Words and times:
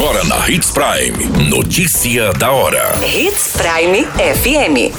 Agora 0.00 0.24
na 0.24 0.48
Hits 0.48 0.70
Prime. 0.70 1.50
Notícia 1.50 2.32
da 2.32 2.50
hora. 2.50 2.98
Hits 3.04 3.52
Prime 3.52 4.06
FM. 4.06 4.96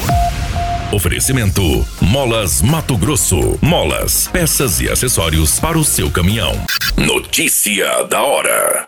Oferecimento: 0.94 1.84
Molas 2.00 2.62
Mato 2.62 2.96
Grosso. 2.96 3.58
Molas, 3.64 4.28
peças 4.28 4.80
e 4.80 4.88
acessórios 4.88 5.60
para 5.60 5.76
o 5.76 5.84
seu 5.84 6.12
caminhão. 6.12 6.54
Notícia 6.96 8.04
da 8.04 8.22
hora. 8.22 8.86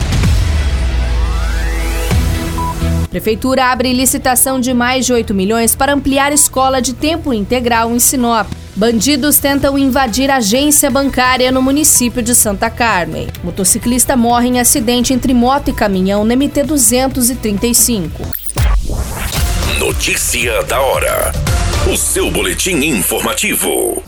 Prefeitura 3.10 3.72
abre 3.72 3.92
licitação 3.92 4.60
de 4.60 4.72
mais 4.72 5.08
de 5.08 5.14
8 5.14 5.34
milhões 5.34 5.74
para 5.74 5.96
ampliar 5.96 6.32
escola 6.32 6.80
de 6.80 6.94
tempo 6.94 7.34
integral 7.34 7.92
em 7.92 7.98
Sinop. 7.98 8.48
Bandidos 8.76 9.38
tentam 9.38 9.78
invadir 9.78 10.32
agência 10.32 10.90
bancária 10.90 11.52
no 11.52 11.62
município 11.62 12.24
de 12.24 12.34
Santa 12.34 12.72
Carmen. 12.72 13.28
Motociclista 13.44 14.18
morre 14.18 14.48
em 14.48 14.60
acidente 14.60 15.14
entre 15.14 15.32
moto 15.32 15.70
e 15.70 15.74
caminhão 15.74 16.26
na 16.26 16.36
MT 16.36 16.64
235. 16.64 18.24
Notícia 19.78 20.64
da 20.64 20.82
hora. 20.82 21.32
O 21.92 21.96
seu 21.96 22.32
boletim 22.32 22.78
informativo. 22.78 24.02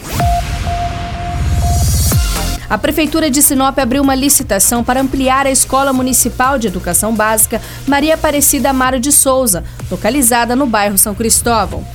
A 2.67 2.79
Prefeitura 2.79 3.29
de 3.29 3.43
Sinop 3.43 3.77
abriu 3.77 4.01
uma 4.01 4.15
licitação 4.15 4.83
para 4.83 4.99
ampliar 4.99 5.45
a 5.45 5.51
Escola 5.51 5.93
Municipal 5.93 6.57
de 6.57 6.65
Educação 6.65 7.13
Básica 7.13 7.61
Maria 7.85 8.15
Aparecida 8.15 8.71
Amaro 8.71 8.99
de 8.99 9.11
Souza, 9.11 9.63
localizada 9.91 10.55
no 10.55 10.65
bairro 10.65 10.97
São 10.97 11.13
Cristóvão. 11.13 11.85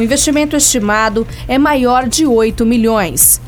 O 0.00 0.02
investimento 0.02 0.56
estimado 0.56 1.26
é 1.46 1.58
maior 1.58 2.08
de 2.08 2.24
8 2.24 2.64
milhões. 2.64 3.38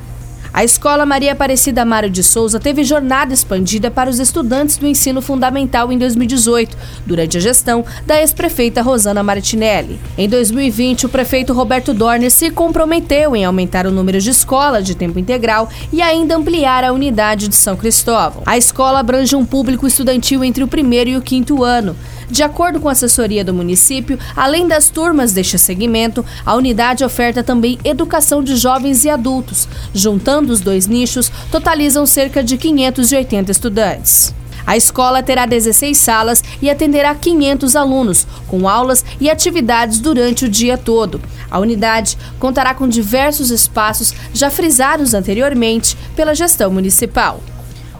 A 0.54 0.62
Escola 0.62 1.06
Maria 1.06 1.32
Aparecida 1.32 1.80
Amaro 1.80 2.10
de 2.10 2.22
Souza 2.22 2.60
teve 2.60 2.84
jornada 2.84 3.32
expandida 3.32 3.90
para 3.90 4.10
os 4.10 4.18
estudantes 4.18 4.76
do 4.76 4.86
ensino 4.86 5.22
fundamental 5.22 5.90
em 5.90 5.96
2018, 5.96 6.76
durante 7.06 7.38
a 7.38 7.40
gestão 7.40 7.82
da 8.04 8.20
ex-prefeita 8.20 8.82
Rosana 8.82 9.22
Martinelli. 9.22 9.98
Em 10.16 10.28
2020, 10.28 11.06
o 11.06 11.08
prefeito 11.08 11.54
Roberto 11.54 11.94
Dorner 11.94 12.30
se 12.30 12.50
comprometeu 12.50 13.34
em 13.34 13.46
aumentar 13.46 13.86
o 13.86 13.90
número 13.90 14.20
de 14.20 14.28
escolas 14.28 14.84
de 14.84 14.94
tempo 14.94 15.18
integral 15.18 15.70
e 15.90 16.02
ainda 16.02 16.36
ampliar 16.36 16.84
a 16.84 16.92
unidade 16.92 17.48
de 17.48 17.54
São 17.54 17.74
Cristóvão. 17.74 18.42
A 18.44 18.58
escola 18.58 19.00
abrange 19.00 19.34
um 19.34 19.46
público 19.46 19.86
estudantil 19.86 20.44
entre 20.44 20.62
o 20.62 20.68
primeiro 20.68 21.08
e 21.08 21.16
o 21.16 21.22
quinto 21.22 21.64
ano. 21.64 21.96
De 22.30 22.42
acordo 22.42 22.80
com 22.80 22.88
a 22.88 22.92
assessoria 22.92 23.44
do 23.44 23.52
município, 23.52 24.18
além 24.34 24.66
das 24.66 24.88
turmas 24.88 25.34
deste 25.34 25.58
segmento, 25.58 26.24
a 26.46 26.54
unidade 26.54 27.04
oferta 27.04 27.42
também 27.42 27.78
educação 27.84 28.42
de 28.42 28.56
jovens 28.56 29.04
e 29.04 29.10
adultos. 29.10 29.68
Juntando 29.92 30.41
os 30.50 30.60
dois 30.60 30.86
nichos, 30.86 31.30
totalizam 31.50 32.04
cerca 32.04 32.42
de 32.42 32.56
580 32.56 33.50
estudantes. 33.50 34.34
A 34.66 34.76
escola 34.76 35.22
terá 35.22 35.44
16 35.44 35.96
salas 35.98 36.42
e 36.60 36.70
atenderá 36.70 37.14
500 37.14 37.74
alunos, 37.74 38.26
com 38.46 38.68
aulas 38.68 39.04
e 39.20 39.28
atividades 39.28 39.98
durante 39.98 40.44
o 40.44 40.48
dia 40.48 40.78
todo. 40.78 41.20
A 41.50 41.58
unidade 41.58 42.16
contará 42.38 42.72
com 42.74 42.88
diversos 42.88 43.50
espaços 43.50 44.14
já 44.32 44.50
frisados 44.50 45.14
anteriormente 45.14 45.96
pela 46.14 46.34
gestão 46.34 46.70
municipal. 46.70 47.40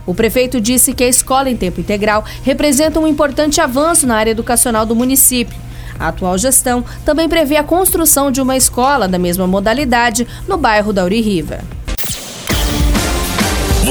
O 0.05 0.13
prefeito 0.13 0.59
disse 0.59 0.93
que 0.93 1.03
a 1.03 1.07
escola 1.07 1.49
em 1.49 1.55
tempo 1.55 1.79
integral 1.79 2.25
representa 2.43 2.99
um 2.99 3.07
importante 3.07 3.61
avanço 3.61 4.05
na 4.05 4.15
área 4.15 4.31
educacional 4.31 4.85
do 4.85 4.95
município. 4.95 5.55
A 5.99 6.09
atual 6.09 6.37
gestão 6.37 6.83
também 7.05 7.29
prevê 7.29 7.55
a 7.55 7.63
construção 7.63 8.31
de 8.31 8.41
uma 8.41 8.57
escola 8.57 9.07
da 9.07 9.19
mesma 9.19 9.47
modalidade 9.47 10.27
no 10.47 10.57
bairro 10.57 10.91
da 10.91 11.05
Uri-Riva. 11.05 11.59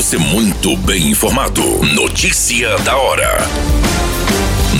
Você 0.02 0.18
muito 0.18 0.76
bem 0.78 1.10
informado. 1.12 1.62
Notícia 1.94 2.76
da 2.78 2.96
hora. 2.96 3.38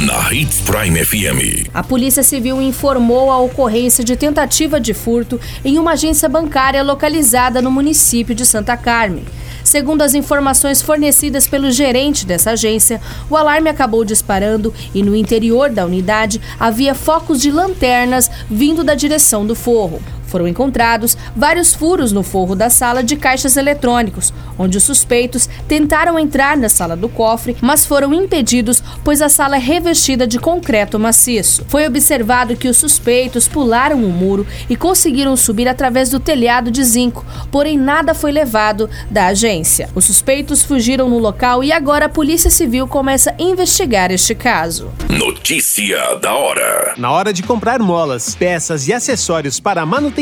Na 0.05 0.35
Hits 0.35 0.61
Prime 0.63 1.05
FM. 1.05 1.71
A 1.73 1.81
Polícia 1.81 2.25
Civil 2.25 2.61
informou 2.61 3.31
a 3.31 3.39
ocorrência 3.39 4.03
de 4.03 4.17
tentativa 4.17 4.81
de 4.81 4.93
furto 4.93 5.41
em 5.65 5.79
uma 5.79 5.93
agência 5.93 6.29
bancária 6.29 6.83
localizada 6.83 7.63
no 7.63 7.71
município 7.71 8.35
de 8.35 8.45
Santa 8.45 8.77
Carmen. 8.77 9.25
Segundo 9.63 10.03
as 10.03 10.13
informações 10.13 10.83
fornecidas 10.83 11.47
pelo 11.47 11.71
gerente 11.71 12.27
dessa 12.27 12.51
agência, 12.51 13.01
o 13.31 13.37
alarme 13.37 13.71
acabou 13.71 14.05
disparando 14.05 14.75
e 14.93 15.05
no 15.05 15.15
interior 15.15 15.71
da 15.71 15.87
unidade 15.87 16.41
havia 16.59 16.97
focos 16.97 17.41
de 17.41 17.53
lanternas 17.53 18.29
vindo 18.51 18.83
da 18.83 18.97
direção 18.97 19.47
do 19.47 19.55
forro. 19.55 20.03
Foram 20.33 20.49
encontrados 20.49 21.15
vários 21.37 21.75
furos 21.75 22.11
no 22.11 22.23
forro 22.23 22.57
da 22.57 22.71
sala 22.71 23.03
de 23.03 23.17
caixas 23.17 23.59
eletrônicos, 23.59 24.33
onde 24.59 24.79
os 24.79 24.83
suspeitos 24.83 25.47
tentaram 25.69 26.19
entrar 26.19 26.57
na 26.57 26.71
sala 26.71 26.97
do 26.97 27.07
cofre, 27.07 27.55
mas 27.61 27.85
foram 27.85 28.15
impedidos, 28.15 28.83
pois 29.05 29.21
a 29.21 29.29
sala 29.29 29.57
é 29.57 29.59
revestida 29.59 30.27
de 30.27 30.39
concreto 30.39 30.99
maciço. 30.99 31.67
Foi 31.69 31.87
observado 31.87 32.57
que 32.57 32.67
os 32.67 32.79
suspeitos 32.79 33.47
pularam 33.47 34.03
o 34.03 34.09
muro 34.09 34.47
e 34.71 34.75
conseguiram 34.75 35.37
subir 35.37 35.69
através 35.69 36.09
do 36.09 36.19
telhado 36.19 36.71
de 36.71 36.83
zinco, 36.83 37.27
porém 37.51 37.77
nada 37.77 38.15
foi 38.15 38.33
levado 38.33 38.89
da 39.11 39.27
agência. 39.27 39.91
Os 39.95 40.07
suspeitos 40.07 40.63
fugiram 40.63 41.11
no 41.11 41.19
local 41.19 41.63
e 41.63 41.71
agora 41.71 42.07
a 42.07 42.09
Polícia 42.09 42.51
Civil 42.51 42.89
começa 42.89 43.35
a 43.39 43.43
investigar 43.43 44.11
este 44.11 44.35
caso. 44.35 44.91
Notícia 45.11 46.15
da 46.23 46.35
hora. 46.35 46.95
Na 46.97 47.11
hora 47.11 47.35
de 47.35 47.43
comprar 47.43 47.81
molas, 47.81 48.35
peças 48.35 48.89
e 48.89 48.95
acessórios 48.95 49.61
para 49.61 49.83
a 49.83 49.87
manutenção 49.87 50.22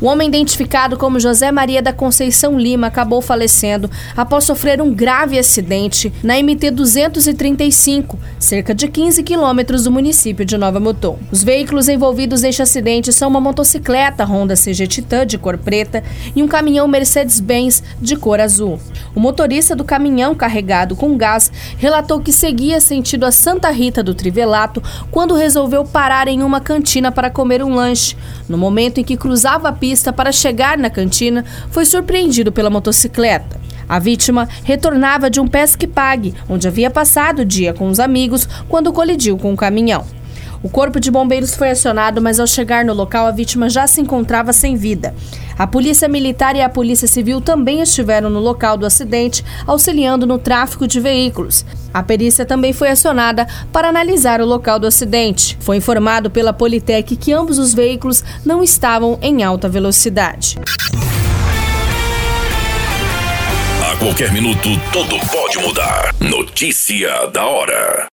O 0.00 0.06
homem 0.06 0.28
identificado 0.28 0.96
como 0.96 1.18
José 1.18 1.50
Maria 1.50 1.82
da 1.82 1.92
Conceição 1.92 2.56
Lima 2.56 2.86
acabou 2.86 3.20
falecendo 3.20 3.90
após 4.16 4.44
sofrer 4.44 4.80
um 4.80 4.94
grave 4.94 5.36
acidente 5.36 6.12
na 6.22 6.40
MT 6.40 6.70
235, 6.70 8.16
cerca 8.38 8.72
de 8.72 8.86
15 8.86 9.24
quilômetros 9.24 9.84
do 9.84 9.90
município 9.90 10.44
de 10.44 10.56
Nova 10.56 10.78
Mutum. 10.78 11.18
Os 11.32 11.42
veículos 11.42 11.88
envolvidos 11.88 12.42
neste 12.42 12.62
acidente 12.62 13.12
são 13.12 13.28
uma 13.28 13.40
motocicleta 13.40 14.24
Honda 14.24 14.54
CG 14.54 14.86
Titan 14.86 15.26
de 15.26 15.36
cor 15.36 15.58
preta 15.58 16.04
e 16.34 16.44
um 16.44 16.46
caminhão 16.46 16.86
Mercedes-Benz 16.86 17.82
de 18.00 18.14
cor 18.14 18.38
azul. 18.38 18.78
O 19.16 19.20
motorista 19.20 19.74
do 19.74 19.82
caminhão 19.82 20.32
carregado 20.32 20.94
com 20.94 21.16
gás 21.16 21.50
relatou 21.76 22.20
que 22.20 22.32
seguia 22.32 22.80
sentido 22.80 23.26
a 23.26 23.32
Santa 23.32 23.68
Rita 23.70 24.00
do 24.00 24.14
Trivelato 24.14 24.80
quando 25.10 25.34
resolveu 25.34 25.84
parar 25.84 26.28
em 26.28 26.44
uma 26.44 26.60
cantina 26.60 27.10
para 27.10 27.30
comer 27.30 27.64
um 27.64 27.74
lanche. 27.74 28.16
No 28.48 28.56
momento 28.56 29.00
em 29.00 29.04
que 29.04 29.16
cruzava 29.16 29.68
a 29.68 29.72
pista 29.72 29.87
pista 29.88 30.12
para 30.12 30.30
chegar 30.30 30.76
na 30.76 30.90
cantina, 30.90 31.46
foi 31.70 31.86
surpreendido 31.86 32.52
pela 32.52 32.68
motocicleta. 32.68 33.58
A 33.88 33.98
vítima 33.98 34.46
retornava 34.62 35.30
de 35.30 35.40
um 35.40 35.48
pesque 35.48 35.86
pague, 35.86 36.34
onde 36.46 36.68
havia 36.68 36.90
passado 36.90 37.38
o 37.38 37.44
dia 37.44 37.72
com 37.72 37.88
os 37.88 37.98
amigos 37.98 38.46
quando 38.68 38.92
colidiu 38.92 39.38
com 39.38 39.50
o 39.50 39.56
caminhão. 39.56 40.04
O 40.62 40.68
corpo 40.68 41.00
de 41.00 41.10
bombeiros 41.10 41.54
foi 41.54 41.70
acionado, 41.70 42.20
mas 42.20 42.38
ao 42.38 42.46
chegar 42.46 42.84
no 42.84 42.92
local 42.92 43.24
a 43.24 43.30
vítima 43.30 43.70
já 43.70 43.86
se 43.86 44.02
encontrava 44.02 44.52
sem 44.52 44.76
vida. 44.76 45.14
A 45.58 45.66
Polícia 45.66 46.06
Militar 46.06 46.54
e 46.54 46.60
a 46.60 46.68
Polícia 46.68 47.08
Civil 47.08 47.40
também 47.40 47.80
estiveram 47.80 48.28
no 48.28 48.40
local 48.40 48.76
do 48.76 48.84
acidente, 48.84 49.42
auxiliando 49.66 50.26
no 50.26 50.36
tráfico 50.36 50.86
de 50.86 51.00
veículos. 51.00 51.64
A 51.92 52.02
perícia 52.02 52.44
também 52.44 52.72
foi 52.72 52.88
acionada 52.88 53.46
para 53.72 53.88
analisar 53.88 54.40
o 54.40 54.46
local 54.46 54.78
do 54.78 54.86
acidente. 54.86 55.56
Foi 55.60 55.76
informado 55.76 56.30
pela 56.30 56.52
Politec 56.52 57.16
que 57.16 57.32
ambos 57.32 57.58
os 57.58 57.72
veículos 57.74 58.22
não 58.44 58.62
estavam 58.62 59.18
em 59.22 59.42
alta 59.42 59.68
velocidade. 59.68 60.58
A 63.90 63.96
qualquer 63.96 64.32
minuto, 64.32 64.68
tudo 64.92 65.18
pode 65.30 65.58
mudar. 65.58 66.14
Notícia 66.20 67.26
da 67.32 67.46
hora. 67.46 68.08